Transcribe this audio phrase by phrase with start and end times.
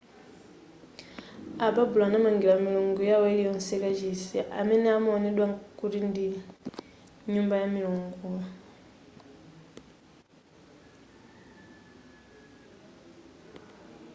[1.65, 5.47] ababulo anamangira milungu yawo iliyonse kachisi amene amawonedwa
[5.79, 6.25] kuti ndi
[7.33, 8.43] nyumba ya milunguyo